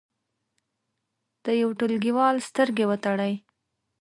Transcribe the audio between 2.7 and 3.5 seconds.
وتړئ.